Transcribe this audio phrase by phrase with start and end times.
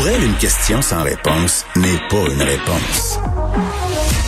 [0.00, 3.20] Pour elle, une question sans réponse n'est pas une réponse.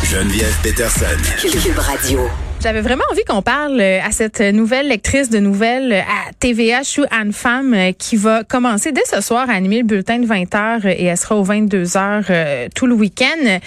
[0.05, 1.07] Geneviève Peterson.
[1.41, 2.21] Cube Radio.
[2.63, 6.83] J'avais vraiment envie qu'on parle euh, à cette nouvelle lectrice de nouvelles euh, à TVA,
[6.83, 10.27] Chou Anne Femme, euh, qui va commencer dès ce soir à animer le bulletin de
[10.27, 13.59] 20 h et elle sera aux 22 h tout le week-end.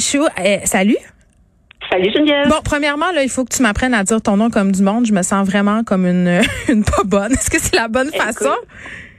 [0.00, 0.26] Chou,
[0.64, 0.96] salut.
[1.88, 2.48] Salut Geneviève.
[2.48, 5.06] Bon, premièrement, là, il faut que tu m'apprennes à dire ton nom comme du monde.
[5.06, 7.30] Je me sens vraiment comme une, une pas bonne.
[7.30, 8.50] Est-ce que c'est la bonne façon?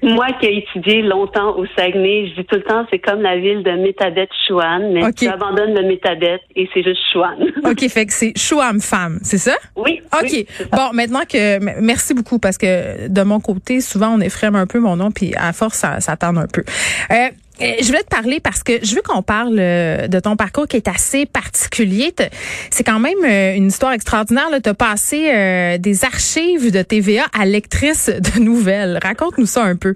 [0.02, 3.38] Moi qui ai étudié longtemps au Saguenay, je dis tout le temps, c'est comme la
[3.38, 7.52] ville de Métabette-Chouane, mais tu abandonnes le Métabette et c'est juste Chouane.
[7.66, 9.56] OK, fait que c'est Chouam femme, c'est ça?
[9.76, 10.02] Oui.
[10.14, 10.46] OK.
[10.71, 14.80] bon, maintenant que merci beaucoup parce que de mon côté, souvent on effraie un peu
[14.80, 16.64] mon nom puis à force ça, ça un peu.
[17.12, 17.29] Euh,
[17.60, 20.78] je voulais te parler parce que je veux qu'on parle euh, de ton parcours qui
[20.78, 22.14] est assez particulier.
[22.70, 24.46] C'est quand même euh, une histoire extraordinaire.
[24.64, 29.00] Tu as passé des archives de TVA à lectrice de nouvelles.
[29.02, 29.96] Raconte-nous ça un peu.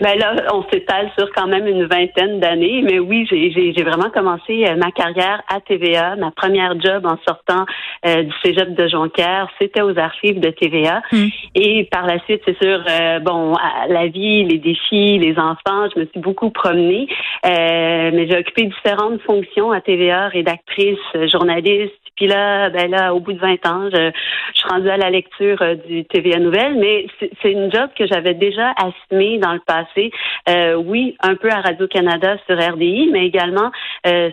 [0.00, 4.64] Ben là, on s'étale sur quand même une vingtaine d'années, mais oui, j'ai vraiment commencé
[4.76, 6.16] ma carrière à TVA.
[6.16, 7.64] Ma première job en sortant
[8.04, 11.02] du cégep de Jonquière, c'était aux archives de TVA.
[11.12, 11.28] Hmm.
[11.54, 12.84] Et par la suite, c'est sûr,
[13.22, 13.54] bon,
[13.88, 18.64] la vie, les défis, les enfants, je me suis beaucoup promenée euh, mais j'ai occupé
[18.64, 20.98] différentes fonctions à TVA, rédactrice,
[21.30, 21.94] journaliste.
[22.16, 24.10] Puis là, ben là, au bout de 20 ans, je,
[24.54, 27.06] suis rendue à la lecture euh, du TVA Nouvelle, mais
[27.42, 30.10] c'est une job que j'avais déjà assumée dans le passé.
[30.48, 33.70] Euh, oui, un peu à Radio-Canada sur RDI, mais également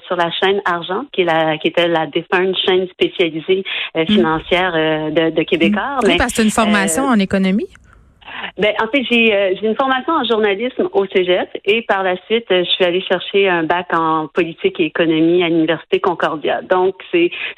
[0.07, 3.63] sur la chaîne Argent, qui, est la, qui était la défunte chaîne spécialisée
[3.95, 4.05] mm.
[4.05, 5.97] financière de, de Québécois.
[6.03, 7.67] Oui, parce que c'est une formation en économie?
[8.57, 12.45] Ben, en fait, j'ai euh, une formation en journalisme au Cégep et par la suite,
[12.51, 16.61] euh, je suis allée chercher un bac en politique et économie à l'Université Concordia.
[16.61, 16.95] Donc,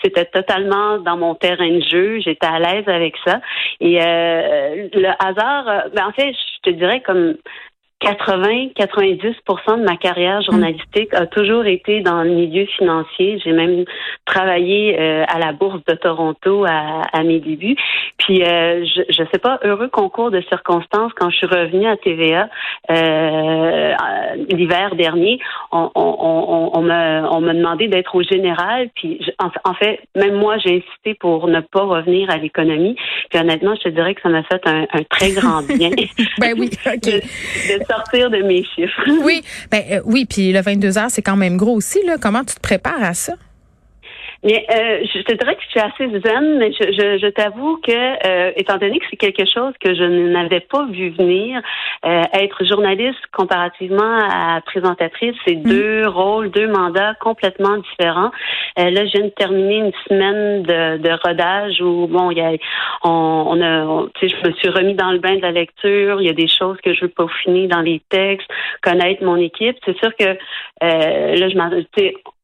[0.03, 2.19] c'était totalement dans mon terrain de jeu.
[2.19, 3.41] J'étais à l'aise avec ça.
[3.79, 7.35] Et euh, le hasard, ben, en fait, je te dirais comme
[8.03, 13.39] 80-90% de ma carrière journalistique a toujours été dans le milieu financier.
[13.43, 13.85] J'ai même
[14.25, 17.75] travaillé euh, à la bourse de Toronto à, mes débuts.
[18.17, 21.95] Puis euh, je ne sais pas, heureux concours de circonstances quand je suis revenue à
[21.97, 22.49] TVA
[22.89, 23.93] euh,
[24.49, 25.39] l'hiver dernier,
[25.71, 28.89] on, on, on, m'a on m'a demandé d'être au général.
[28.95, 32.95] Puis en, fait, même moi j'ai insisté pour ne pas revenir à l'économie.
[33.29, 35.91] Puis honnêtement, je te dirais que ça m'a fait un, un, très grand bien.
[36.39, 37.21] ben oui, ok
[37.87, 39.01] sortir de mes chiffres.
[39.23, 39.41] oui,
[39.71, 41.99] ben euh, oui, puis le 22 heures, c'est quand même gros aussi.
[42.05, 42.15] Là.
[42.21, 43.33] Comment tu te prépares à ça?
[44.45, 47.77] Mais euh, je te dirais que je suis assez zen, mais je, je, je t'avoue
[47.77, 51.61] que, euh, étant donné que c'est quelque chose que je n'avais pas vu venir,
[52.05, 55.63] euh, être journaliste comparativement à présentatrice, c'est mm.
[55.63, 58.29] deux rôles, deux mandats complètement différents.
[58.77, 62.41] Euh, là, je viens de terminer une semaine de, de rodage où, bon, il y
[62.41, 62.51] a,
[63.03, 66.21] on, on a, tu sais, je me suis remis dans le bain de la lecture.
[66.21, 68.47] Il y a des choses que je veux peaufiner dans les textes,
[68.83, 69.77] connaître mon équipe.
[69.85, 70.37] C'est sûr que
[70.83, 71.71] euh, là, je m'en,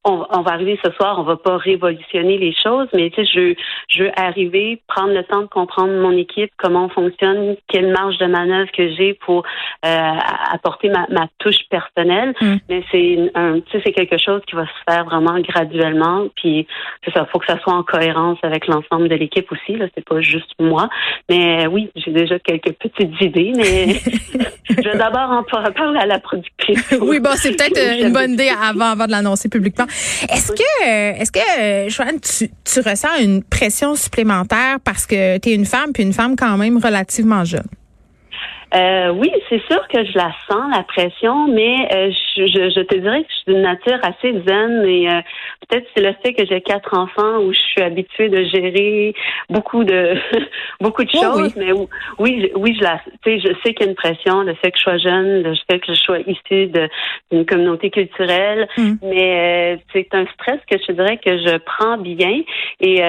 [0.03, 3.31] on, on, va arriver ce soir, on va pas révolutionner les choses, mais tu sais,
[3.33, 3.53] je,
[3.87, 8.17] je veux arriver, prendre le temps de comprendre mon équipe, comment on fonctionne, quelle marge
[8.17, 9.43] de manœuvre que j'ai pour
[9.85, 10.11] euh,
[10.51, 12.33] apporter ma, ma, touche personnelle.
[12.41, 12.55] Mm.
[12.69, 16.27] Mais c'est un, tu sais, c'est quelque chose qui va se faire vraiment graduellement.
[16.35, 16.67] Puis
[17.05, 19.77] c'est ça, faut que ça soit en cohérence avec l'ensemble de l'équipe aussi.
[19.77, 20.89] Là, c'est pas juste moi.
[21.29, 23.93] Mais oui, j'ai déjà quelques petites idées, mais
[24.69, 26.97] je vais d'abord en parler à la productrice.
[27.01, 29.85] oui, bon, c'est peut-être une bonne idée avant, avant de l'annoncer publiquement.
[30.29, 35.53] Est-ce que, est-ce que, Joanne, tu, tu ressens une pression supplémentaire parce que tu es
[35.53, 37.67] une femme, puis une femme quand même relativement jeune?
[38.73, 42.95] Euh, oui, c'est sûr que je la sens, la pression, mais euh, je, je, te
[42.95, 45.21] dirais que je suis d'une nature assez zen et euh,
[45.67, 49.13] peut-être c'est le fait que j'ai quatre enfants où je suis habituée de gérer
[49.49, 50.15] beaucoup de
[50.79, 51.73] beaucoup de oh choses, mais
[52.17, 54.77] oui, oui, je la, sais, je sais qu'il y a une pression, le fait que
[54.77, 56.71] je sois jeune, le fait que je sois issue
[57.29, 58.93] d'une communauté culturelle, mm.
[59.03, 62.41] mais c'est un stress que je dirais que je prends bien
[62.79, 63.03] et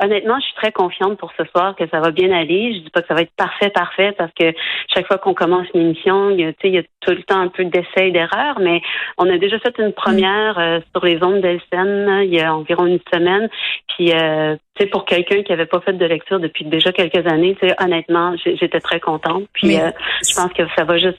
[0.00, 2.74] honnêtement, je suis très confiante pour ce soir que ça va bien aller.
[2.74, 4.52] Je dis pas que ça va être parfait, parfait parce que
[4.94, 7.40] chaque fois qu'on commence une émission, il y, a, il y a tout le temps
[7.40, 8.80] un peu d'essais et d'erreurs, mais
[9.18, 12.86] on a déjà fait une première euh, sur les ondes d'Elsen il y a environ
[12.86, 13.48] une semaine.
[13.88, 14.56] Puis, euh,
[14.90, 19.00] pour quelqu'un qui avait pas fait de lecture depuis déjà quelques années, honnêtement, j'étais très
[19.00, 19.44] contente.
[19.52, 19.90] Puis, euh,
[20.26, 21.18] je pense que ça va juste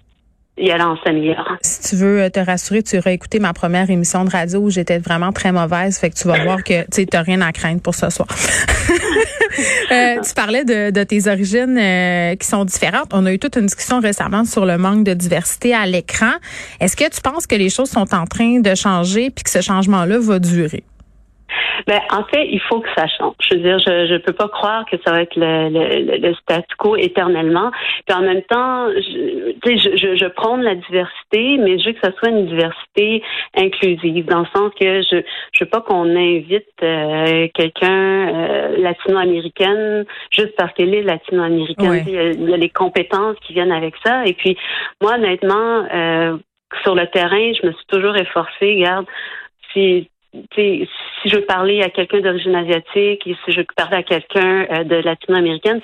[0.58, 0.96] y aller en.
[1.62, 5.00] Si tu veux te rassurer, tu aurais écouté ma première émission de radio où j'étais
[5.00, 5.98] vraiment très mauvaise.
[5.98, 8.28] Fait que tu vas voir que tu n'as rien à craindre pour ce soir.
[9.92, 13.12] euh, tu parlais de, de tes origines euh, qui sont différentes.
[13.14, 16.32] On a eu toute une discussion récemment sur le manque de diversité à l'écran.
[16.80, 19.62] Est-ce que tu penses que les choses sont en train de changer puis que ce
[19.62, 20.84] changement-là va durer?
[21.88, 23.36] Ben, en fait, il faut que ça change.
[23.40, 26.34] Je veux dire, je ne peux pas croire que ça va être le, le, le
[26.36, 27.72] statu quo éternellement.
[28.08, 32.00] Puis en même temps, je, je, je, je prône la diversité, mais je veux que
[32.04, 33.24] ça soit une diversité
[33.56, 35.22] inclusive, dans le sens que je
[35.52, 42.04] je veux pas qu'on invite euh, quelqu'un euh, latino-américaine juste parce qu'elle est latino-américaine.
[42.08, 44.26] Il, y a les compétences qui viennent avec ça.
[44.26, 44.58] Et puis,
[45.02, 46.38] moi, honnêtement, euh,
[46.84, 49.06] sur le terrain, je me suis toujours efforcée, regarde,
[49.72, 50.10] si
[50.56, 50.88] si
[51.26, 54.84] je veux parler à quelqu'un d'origine asiatique et si je veux parler à quelqu'un euh,
[54.84, 55.82] de latino-américaine,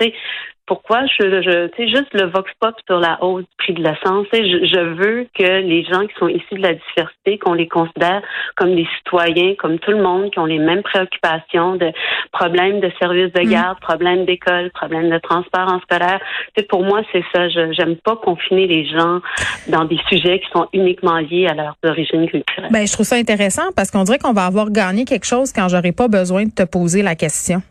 [0.65, 3.83] pourquoi je, je tu sais, juste le vox pop sur la hausse du prix de
[3.83, 4.27] l'essence.
[4.31, 8.21] Je, je veux que les gens qui sont issus de la diversité, qu'on les considère
[8.55, 11.91] comme des citoyens, comme tout le monde, qui ont les mêmes préoccupations de
[12.31, 13.49] problèmes de services de mm.
[13.49, 16.19] garde, problèmes d'école, problèmes de transport en scolaire.
[16.55, 17.49] Tu pour moi, c'est ça.
[17.49, 19.19] Je j'aime pas confiner les gens
[19.67, 22.69] dans des sujets qui sont uniquement liés à leur origine culturelle.
[22.71, 25.67] Ben, je trouve ça intéressant parce qu'on dirait qu'on va avoir gagné quelque chose quand
[25.69, 27.61] j'aurai pas besoin de te poser la question.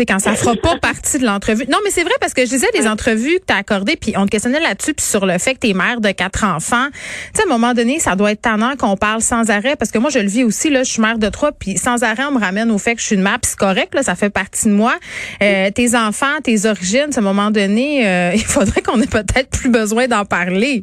[0.00, 1.66] Tu sais, quand ça fera pas partie de l'entrevue.
[1.68, 4.14] Non, mais c'est vrai parce que je disais des entrevues que tu as accordées, puis
[4.16, 6.86] on te questionnait là-dessus, puis sur le fait que tu es mère de quatre enfants.
[6.90, 6.98] Tu
[7.34, 9.98] sais, à un moment donné, ça doit être tannant qu'on parle sans arrêt, parce que
[9.98, 12.32] moi, je le vis aussi, là, je suis mère de trois, puis sans arrêt, on
[12.32, 14.30] me ramène au fait que je suis une mère, puis c'est correct, là, ça fait
[14.30, 14.94] partie de moi.
[15.42, 19.50] Euh, tes enfants, tes origines, à un moment donné, euh, il faudrait qu'on ait peut-être
[19.50, 20.82] plus besoin d'en parler.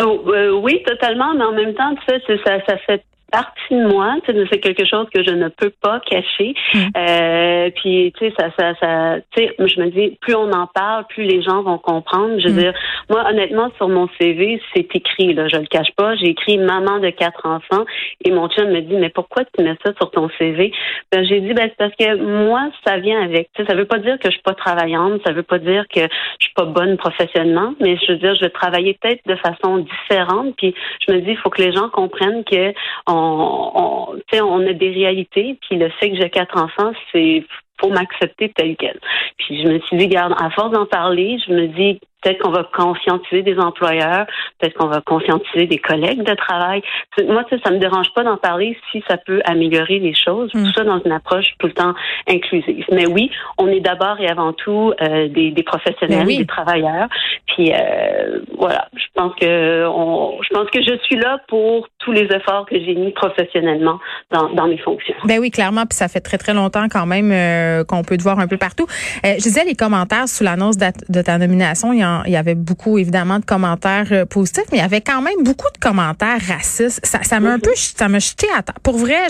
[0.00, 3.02] Oh, euh, oui, totalement, mais en même temps, ça, ça, ça fait
[3.32, 6.54] partie de moi, c'est quelque chose que je ne peux pas cacher.
[6.74, 6.78] Mm.
[6.96, 10.66] Euh, puis tu sais ça ça ça tu sais je me dis plus on en
[10.66, 12.38] parle, plus les gens vont comprendre.
[12.38, 12.58] Je veux mm.
[12.58, 12.74] dire
[13.08, 16.98] moi honnêtement sur mon CV, c'est écrit là, je le cache pas, j'ai écrit maman
[16.98, 17.84] de quatre enfants
[18.24, 20.72] et mon chum me dit mais pourquoi tu mets ça sur ton CV
[21.10, 23.48] Ben j'ai dit ben c'est parce que moi ça vient avec.
[23.54, 25.86] Tu sais ça veut pas dire que je suis pas travaillante, ça veut pas dire
[25.88, 29.36] que je suis pas bonne professionnellement, mais je veux dire je vais travailler peut-être de
[29.36, 30.74] façon différente puis
[31.06, 32.74] je me dis il faut que les gens comprennent que
[33.06, 37.44] on on, a des réalités, puis le fait que j'ai quatre enfants, c'est
[37.80, 38.98] faut m'accepter tel quel.
[39.38, 42.50] Puis je me suis dit, garde, à force d'en parler, je me dis, peut-être qu'on
[42.50, 44.26] va conscientiser des employeurs,
[44.58, 46.82] peut-être qu'on va conscientiser des collègues de travail.
[47.26, 50.50] Moi, ça me dérange pas d'en parler si ça peut améliorer les choses.
[50.52, 50.72] Tout mm.
[50.74, 51.94] ça dans une approche tout le temps
[52.28, 52.84] inclusive.
[52.92, 57.08] Mais oui, on est d'abord et avant tout euh, des, des, professionnels, ben des travailleurs.
[57.46, 62.12] Puis euh, voilà, je pense que on, je pense que je suis là pour tous
[62.12, 63.98] les efforts que j'ai mis professionnellement
[64.30, 65.14] dans, dans mes fonctions.
[65.24, 65.86] Ben oui, clairement.
[65.86, 68.56] Puis ça fait très très longtemps quand même euh, qu'on peut te voir un peu
[68.56, 68.86] partout.
[69.24, 71.92] je disais les commentaires sous l'annonce de ta nomination.
[71.92, 75.00] Il y, il y avait beaucoup, évidemment, de commentaires euh, positifs, mais il y avait
[75.00, 77.00] quand même beaucoup de commentaires racistes.
[77.04, 78.80] Ça, ça m'a un peu, ça m'a jeté à terre.
[78.82, 79.28] Pour vrai,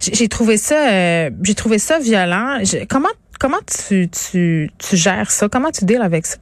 [0.00, 2.58] j'ai trouvé ça, euh, j'ai trouvé ça violent.
[2.88, 3.08] comment,
[3.38, 5.48] comment tu, tu, tu gères ça?
[5.48, 6.36] Comment tu deals avec ça?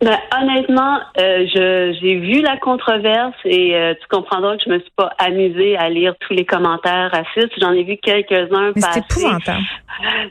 [0.00, 4.78] Ben, honnêtement, euh, je j'ai vu la controverse et euh, tu comprendras que je me
[4.78, 7.52] suis pas amusée à lire tous les commentaires racistes.
[7.60, 9.02] J'en ai vu quelques-uns passer.
[9.08, 9.62] C'est épouvantable.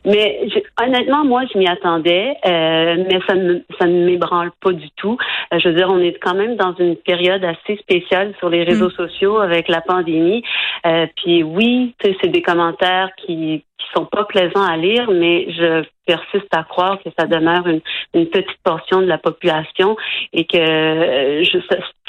[0.06, 0.39] Mais
[0.81, 5.18] honnêtement, moi, je m'y attendais, euh, mais ça ne ça ne m'ébranle pas du tout.
[5.51, 8.89] je veux dire, on est quand même dans une période assez spéciale sur les réseaux
[8.89, 9.07] mm.
[9.07, 10.44] sociaux avec la pandémie.
[11.15, 16.47] puis oui, c'est des commentaires qui qui sont pas plaisants à lire, mais je persiste
[16.51, 17.81] à croire que ça demeure une,
[18.13, 19.95] une petite portion de la population
[20.33, 21.59] et que euh, je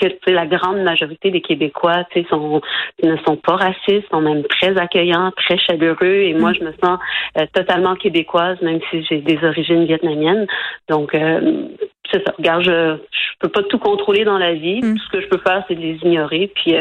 [0.00, 2.62] que la grande majorité des Québécois sont
[3.02, 6.54] ne sont pas racistes, sont même très accueillants, très chaleureux et moi mm.
[6.54, 6.98] je me sens
[7.38, 10.46] euh, totalement québécoise même si j'ai des origines vietnamiennes.
[10.88, 11.68] Donc euh,
[12.10, 12.32] c'est ça.
[12.38, 14.80] Regarde, je, je peux pas tout contrôler dans la vie.
[14.82, 14.96] Mm.
[14.96, 16.50] Tout ce que je peux faire, c'est de les ignorer.
[16.54, 16.74] Puis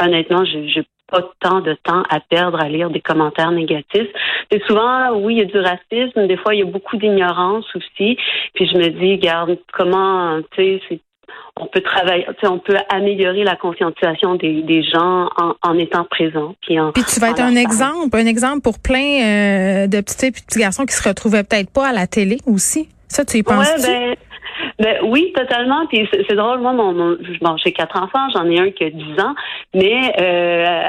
[0.00, 4.08] honnêtement, j'ai pas tant de temps à perdre à lire des commentaires négatifs.
[4.52, 7.64] Et souvent, oui, il y a du racisme, des fois, il y a beaucoup d'ignorance
[7.74, 8.18] aussi.
[8.54, 11.00] Puis je me dis, regarde, comment, tu sais,
[11.56, 16.54] on peut travailler, on peut améliorer la conscientisation des, des gens en, en, étant présent.
[16.60, 20.26] Puis, en, puis tu vas être un exemple, un exemple pour plein euh, de petits
[20.26, 22.90] et petits garçons qui se retrouvaient peut-être pas à la télé aussi.
[23.08, 23.66] Ça, tu y penses?
[23.66, 24.16] Ouais, ben,
[24.78, 25.86] ben, oui, totalement.
[25.86, 29.02] Puis c'est drôle, moi, mon, bon, j'ai quatre enfants, j'en ai un qui a 10
[29.20, 29.34] ans,
[29.74, 30.88] mais euh,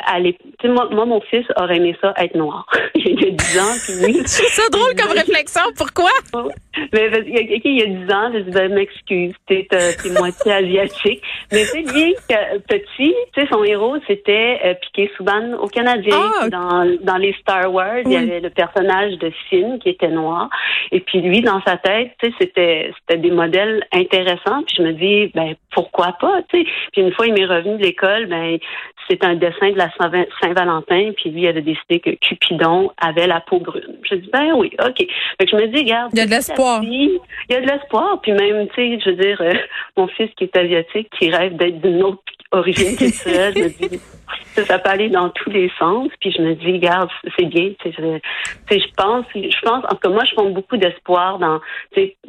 [0.65, 2.65] moi, moi, mon fils aurait aimé ça être noir.
[2.96, 4.22] il a 10 ans, puis oui.
[4.25, 5.63] c'est drôle comme réflexion.
[5.77, 6.12] Pourquoi?
[6.92, 9.68] Mais il y a 10 ans, je dis ben, m'excuse, t'es
[10.18, 11.22] moitié asiatique.
[11.51, 12.15] Mais c'est lui
[12.68, 16.18] petit, tu sais, son héros c'était euh, Piqué Souban au Canadien.
[16.42, 20.10] Ah, dans, dans les Star Wars, il y avait le personnage de Finn qui était
[20.10, 20.50] noir.
[20.92, 24.63] Et puis lui, dans sa tête, tu sais, c'était c'était des modèles intéressants.
[24.65, 26.70] Puis je me dis ben pourquoi pas, tu sais.
[26.92, 28.58] Puis une fois il m'est revenu de l'école, ben
[29.10, 29.89] c'est un dessin de la
[30.41, 33.98] Saint-Valentin, puis lui avait décidé que Cupidon avait la peau brune.
[34.10, 34.98] Je dis ben oui, ok.
[34.98, 36.81] Fait que je me dis, regarde, il y a de l'espoir.
[36.83, 37.19] Il
[37.50, 39.53] y a de l'espoir, puis même, tu sais, je veux dire, euh,
[39.98, 42.22] mon fils qui est asiatique, qui rêve d'être d'une autre
[42.53, 44.00] origine culturelle, je me dis,
[44.55, 46.10] ça peut aller dans tous les sens.
[46.19, 47.72] Puis je me dis, regarde, c'est bien.
[47.83, 51.60] Je, je pense, je pense, en tout cas, moi, je fonde beaucoup d'espoir dans,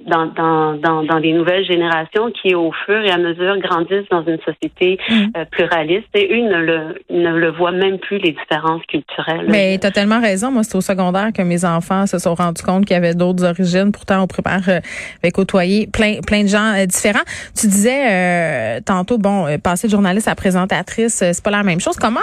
[0.06, 4.24] dans, dans, dans, dans les nouvelles générations qui, au fur et à mesure, grandissent dans
[4.24, 5.26] une société mm.
[5.36, 6.08] euh, pluraliste.
[6.14, 9.46] Et eux ne le, ne le voient même plus, les différences culturelles.
[9.48, 10.50] Mais tu as tellement raison.
[10.50, 13.44] Moi, c'est au secondaire que mes enfants se sont rendus compte qu'il y avait d'autres
[13.44, 13.92] origines.
[13.92, 14.80] Pourtant, on prépare euh,
[15.22, 17.24] avec côtoyer plein, plein de gens euh, différents.
[17.58, 21.96] Tu disais tantôt, bon, passer de journaliste à présentatrice, c'est pas la même chose.
[21.96, 22.20] Comment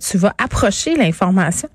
[0.00, 1.68] tu vas approcher l'information?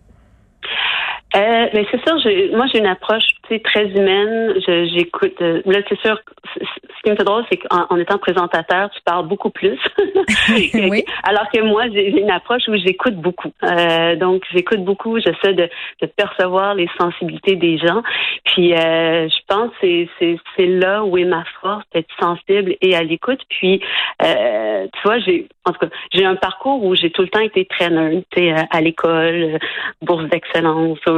[1.36, 2.16] Euh, mais c'est sûr,
[2.56, 3.24] moi j'ai une approche
[3.60, 4.54] très humaine.
[4.66, 5.36] J'écoute.
[5.42, 6.20] Euh, là, c'est sûr.
[6.56, 9.80] Ce qui me fait drôle, c'est qu'en étant présentateur, tu parles beaucoup plus.
[10.74, 11.04] oui.
[11.24, 13.52] Alors que moi, j'ai une approche où j'écoute beaucoup.
[13.64, 15.20] Euh, donc, j'écoute beaucoup.
[15.20, 15.70] J'essaie de,
[16.02, 18.02] de, percevoir les sensibilités des gens.
[18.46, 23.04] Puis, euh, je pense que c'est là où est ma force, d'être sensible et à
[23.04, 23.42] l'écoute.
[23.50, 23.82] Puis,
[24.22, 27.40] euh, tu vois, j'ai en tout cas, j'ai un parcours où j'ai tout le temps
[27.40, 28.28] été très neutre,
[28.70, 29.60] à l'école,
[30.02, 31.12] bourse d'excellence, au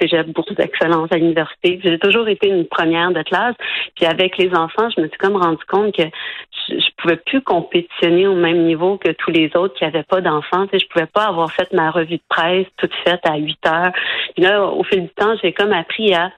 [0.00, 3.54] cégep, bourse d'excellence à l'université j'ai toujours été une première de classe.
[3.96, 7.40] Puis avec les enfants, je me suis comme rendu compte que je, je pouvais plus
[7.42, 10.66] compétitionner au même niveau que tous les autres qui n'avaient pas d'enfants.
[10.66, 13.58] Tu sais, je pouvais pas avoir fait ma revue de presse toute faite à 8
[13.66, 13.92] heures.
[14.34, 16.30] Puis là, au fil du temps, j'ai comme appris à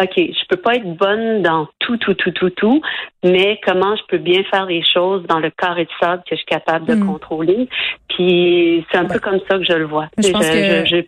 [0.00, 2.80] OK, je peux pas être bonne dans tout, tout, tout, tout, tout,
[3.24, 6.36] mais comment je peux bien faire les choses dans le carré de sable que je
[6.36, 7.06] suis capable de hmm.
[7.06, 7.68] contrôler?
[8.08, 10.08] Puis c'est un peu comme ça que je le vois.
[10.16, 10.86] Je, pense que...
[10.86, 11.02] je,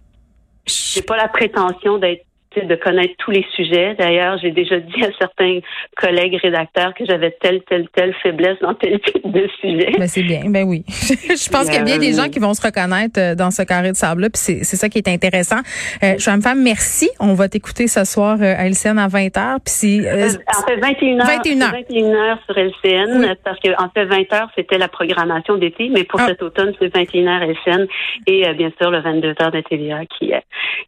[0.66, 2.24] j'ai pas la prétention d'être
[2.60, 3.94] de connaître tous les sujets.
[3.98, 5.60] D'ailleurs, j'ai déjà dit à certains
[5.96, 9.92] collègues rédacteurs que j'avais telle, telle, telle faiblesse dans tel type de sujet.
[9.98, 10.42] Ben, c'est bien.
[10.46, 10.84] Ben oui.
[10.88, 13.62] je pense qu'il y a bien des gens qui vont se reconnaître euh, dans ce
[13.62, 14.28] carré de sable-là.
[14.30, 15.60] Puis c'est, c'est ça qui est intéressant.
[16.02, 17.10] Euh, je me femme, merci.
[17.20, 19.58] On va t'écouter ce soir euh, à LCN à 20h.
[19.64, 21.22] Puis si, euh, en fait, 21h.
[21.22, 21.84] 21h.
[21.88, 23.34] 21h sur LCN.
[23.44, 25.88] Parce que, en fait, 20h, c'était la programmation d'été.
[25.92, 26.26] Mais pour ah.
[26.28, 27.86] cet automne, c'est 21h LCN.
[28.26, 30.32] Et, bien sûr, le 22h de TVA qui,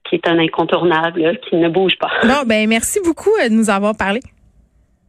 [0.05, 2.11] qui est un incontournable, qui ne bouge pas.
[2.25, 4.21] Non, ben merci beaucoup euh, de nous avoir parlé.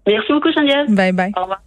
[0.08, 0.94] Merci beaucoup, Geneviève.
[0.94, 1.32] Bye bye.
[1.36, 1.62] Au revoir.